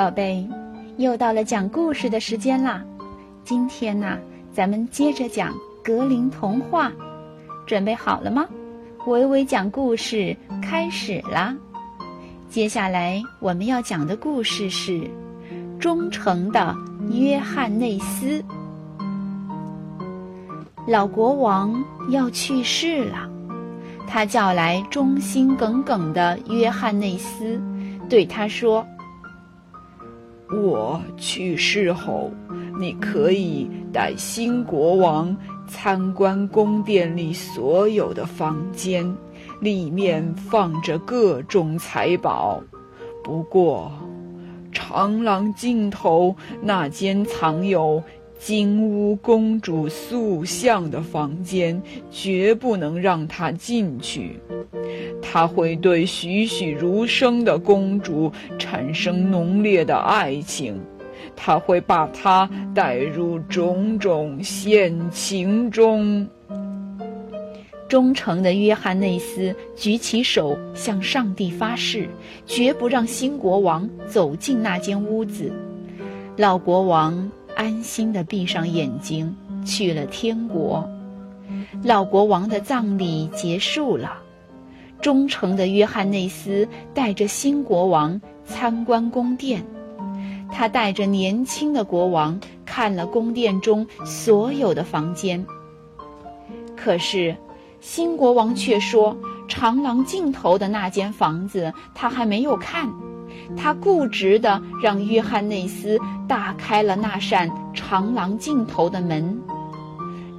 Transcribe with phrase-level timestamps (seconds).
[0.00, 0.48] 宝贝，
[0.96, 2.82] 又到了讲故事的时间啦！
[3.44, 4.16] 今天呢，
[4.50, 6.90] 咱们接着讲格林童话，
[7.66, 8.46] 准备好了吗？
[9.06, 11.54] 微微讲故事开始啦！
[12.48, 14.92] 接下来我们要讲的故事是
[15.78, 16.74] 《忠诚的
[17.10, 18.40] 约翰内斯》。
[20.86, 21.78] 老国王
[22.08, 23.28] 要去世了，
[24.06, 27.60] 他叫来忠心耿耿的约翰内斯，
[28.08, 28.82] 对他说。
[30.52, 32.30] 我去世后，
[32.78, 35.36] 你可以带新国王
[35.66, 39.14] 参观宫殿里所有的房间，
[39.60, 42.62] 里面放着各种财宝。
[43.22, 43.92] 不过，
[44.72, 48.02] 长廊尽头那间藏有……
[48.42, 51.78] 金乌公主塑像的房间
[52.10, 54.40] 绝不能让她进去，
[55.32, 60.76] 他会对栩栩如生的公主产生浓烈的爱情，
[61.36, 66.26] 他会把她带入种种险情中。
[67.88, 72.08] 忠诚的约翰内斯举起手向上帝发誓，
[72.44, 75.52] 绝不让新国王走进那间屋子。
[76.36, 77.30] 老国王。
[77.56, 80.88] 安心地闭上眼睛，去了天国。
[81.82, 84.16] 老国王的葬礼结束了，
[85.00, 89.64] 忠诚的约翰内斯带着新国王参观宫殿。
[90.52, 95.46] 他带着年轻的国王看了宫殿中所有的房间。
[96.76, 97.36] 可是，
[97.80, 102.90] 新国王却说，长廊尽头的那间房子他还没有看。
[103.56, 109.40] 他固执地让约翰内斯打开了那扇长廊尽头的门，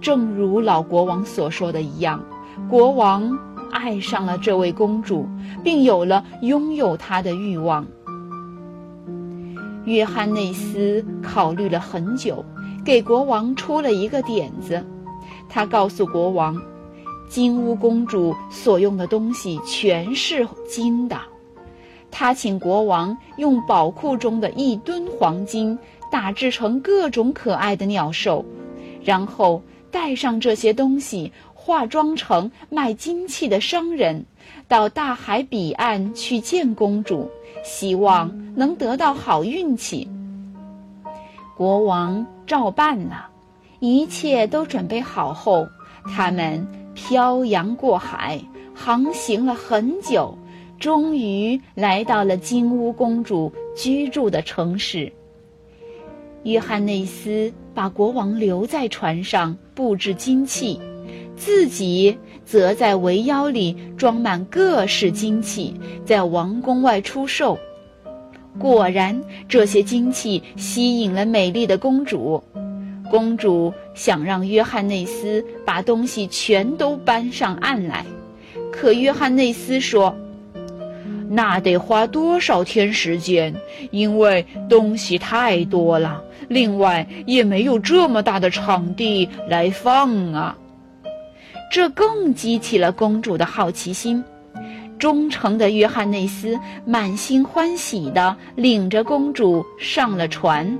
[0.00, 2.22] 正如老国王所说的一样，
[2.68, 3.38] 国王
[3.70, 5.26] 爱上了这位公主，
[5.62, 7.86] 并有了拥有她的欲望。
[9.84, 12.44] 约翰内斯考虑了很久，
[12.84, 14.84] 给国王出了一个点子。
[15.48, 16.60] 他告诉国王，
[17.30, 21.18] 金乌公主所用的东西全是金的。
[22.10, 25.78] 他请国王用宝库中的一吨黄金
[26.10, 28.44] 打制成各种可爱的鸟兽，
[29.02, 31.32] 然后带上这些东西，
[31.68, 34.24] 化妆成卖金器的商人，
[34.68, 37.30] 到大海彼岸去见公主，
[37.62, 40.08] 希望能得到好运气。
[41.58, 43.28] 国王照办了，
[43.80, 45.68] 一切都准备好后，
[46.06, 48.40] 他们漂洋过海，
[48.74, 50.38] 航行了很久。
[50.80, 55.12] 终于来到了金乌公主居住的城市。
[56.44, 60.80] 约翰内斯把国王留在船上布置金器，
[61.38, 67.58] 自己则在围腰里装满各式金器，在王宫外出售。
[68.58, 72.42] 果然，这些金器吸引了美丽的公主。
[73.10, 78.04] 公主想让约翰内斯把东西全都搬上岸来，
[78.70, 80.14] 可约翰内斯说。
[81.30, 83.54] 那得花多少天时间？
[83.90, 90.56] 因为东西太多了，另外也没有这么大的场地来放啊。
[91.70, 94.22] 这更激起了公主的好奇心。
[94.98, 100.78] 忠诚的约翰内斯满心欢喜地领着公主上了船。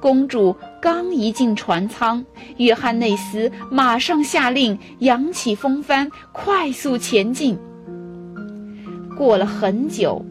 [0.00, 2.24] 公主刚一进船舱，
[2.56, 7.56] 约翰内斯马上下令扬起风帆，快速前进。
[9.16, 10.24] 过了很久，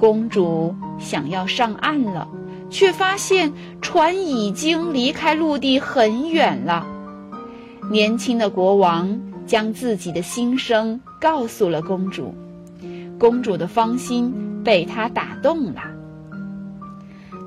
[0.00, 2.26] 公主想要上岸了，
[2.70, 3.52] 却发现
[3.82, 6.86] 船已经离开陆地很远了。
[7.88, 12.34] 年轻的国王将自己的心声告诉了公主，
[13.16, 15.82] 公主的芳心被他打动了。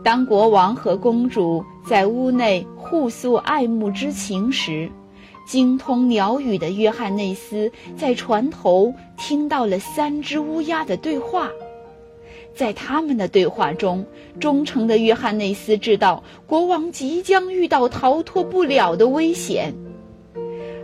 [0.01, 4.89] 当国王和公主在屋内互诉爱慕之情时，
[5.45, 11.49] 精通鸟语的约翰内斯在船头听到了三只乌鸦的对话，
[12.55, 14.05] 在他们的对话中，
[14.39, 19.73] 忠诚的约翰内斯知道国王即将遇到逃脱不了的危险。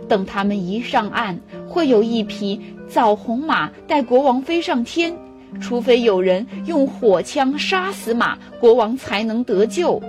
[0.08, 1.38] 等他们一上岸，
[1.68, 5.16] 会有一匹枣红马带国王飞上天，
[5.60, 10.02] 除非有人用火枪杀死马，国王才能得救。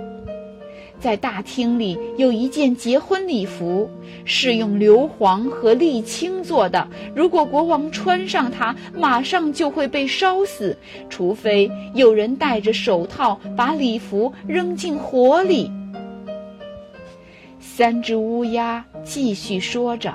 [1.00, 3.88] 在大厅里有一件结婚礼服，
[4.24, 6.88] 是用硫磺和沥青做的。
[7.14, 10.76] 如果国王穿上它，马上就会被烧死，
[11.08, 15.70] 除非有人戴着手套把礼服扔进火里。
[17.78, 20.12] 三只乌鸦继续说着：“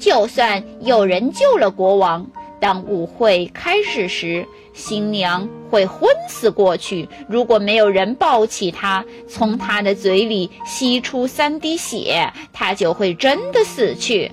[0.00, 2.28] 就算有人救了国王，
[2.58, 7.08] 当舞会开始时，新娘会昏死过去。
[7.28, 14.32] 如果没有人抱起她，从她的嘴里吸出三滴血，她就会真的死去。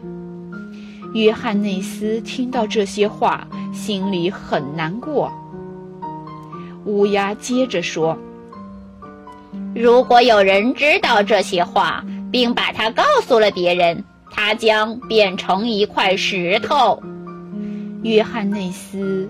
[1.14, 5.32] 约翰内斯听到这些话，心里很难过。
[6.86, 8.18] 乌鸦接着说
[9.76, 17.02] ：“如果有人知道这些话，并把它告诉了别人，他将变成一块石头。”
[18.04, 19.30] 约翰内斯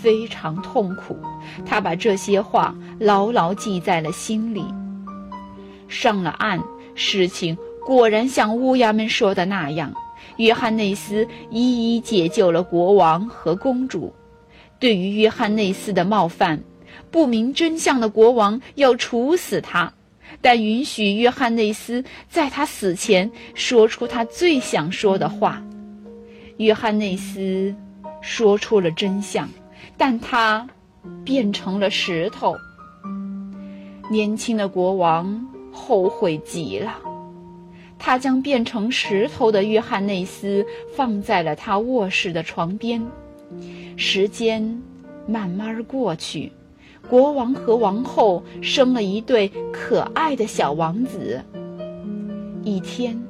[0.00, 1.16] 非常痛苦，
[1.64, 4.64] 他把这些话牢牢记在了心里。
[5.88, 6.62] 上了岸，
[6.94, 9.92] 事情果然像乌鸦们说的那样，
[10.36, 14.12] 约翰内斯一一解救了国王和公主。
[14.78, 16.60] 对于约翰内斯的冒犯，
[17.10, 19.92] 不明真相的国王要处死他，
[20.40, 25.62] 但允许约翰内斯在他死前说出他最想说的话。
[26.58, 27.74] 约翰内斯。
[28.24, 29.48] 说出了真相，
[29.96, 30.64] 但他
[31.24, 32.56] 变成了石头。
[34.08, 37.00] 年轻的国王后悔极了，
[37.98, 43.04] 他将变成石头的约翰内斯放在了他卧室的床边。
[43.96, 44.80] 时间
[45.26, 46.52] 慢慢过去，
[47.08, 51.42] 国王和王后生了一对可爱的小王子。
[52.64, 53.20] 一天，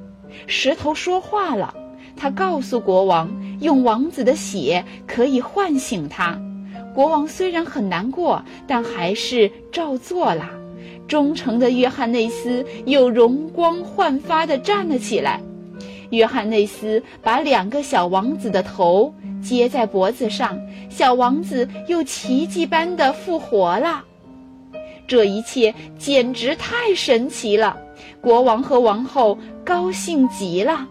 [0.47, 1.75] 石头说话了。
[2.15, 3.31] 他告诉国王，
[3.61, 6.41] 用王子的血可以唤醒他。
[6.95, 10.51] 国王虽然很难过，但还是照做了。
[11.09, 15.41] 忠诚的约翰内斯又容光焕发地站了起来。
[16.11, 20.59] 约翰内斯把两个小王子的头接在脖子上，
[20.95, 24.05] 小王子又奇迹般地复活了。
[25.09, 27.77] 这一切简直太神奇了！
[28.21, 30.87] 国王和王后高兴极了。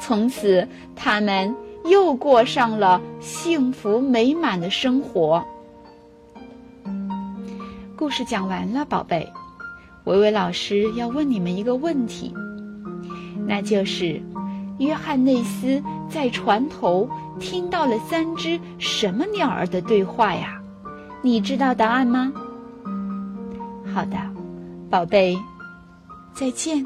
[0.00, 0.66] 从此，
[0.96, 1.54] 他们
[1.84, 5.42] 又过上了幸福美满的生活。
[7.96, 9.26] 故事讲完了，宝贝，
[10.04, 12.34] 维维老师要问你们一个问题，
[13.46, 14.20] 那就是：
[14.78, 17.08] 约翰内斯在船头
[17.38, 20.60] 听到了三只什么鸟儿的对话呀？
[21.22, 22.32] 你知道答案吗？
[23.94, 24.16] 好的，
[24.90, 25.38] 宝贝，
[26.32, 26.84] 再见。